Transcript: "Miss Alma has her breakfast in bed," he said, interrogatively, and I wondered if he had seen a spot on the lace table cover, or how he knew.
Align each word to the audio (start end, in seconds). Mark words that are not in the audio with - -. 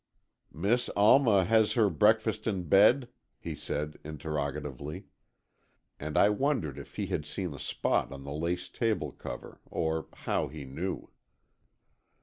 "Miss 0.51 0.89
Alma 0.95 1.45
has 1.45 1.73
her 1.73 1.87
breakfast 1.87 2.47
in 2.47 2.63
bed," 2.63 3.07
he 3.37 3.53
said, 3.53 3.99
interrogatively, 4.03 5.05
and 5.99 6.17
I 6.17 6.27
wondered 6.29 6.79
if 6.79 6.95
he 6.95 7.05
had 7.05 7.23
seen 7.23 7.53
a 7.53 7.59
spot 7.59 8.11
on 8.11 8.23
the 8.23 8.33
lace 8.33 8.67
table 8.67 9.11
cover, 9.11 9.61
or 9.69 10.07
how 10.11 10.47
he 10.47 10.65
knew. 10.65 11.11